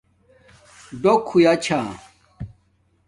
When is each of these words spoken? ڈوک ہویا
ڈوک 1.01 1.23
ہویا 1.31 1.53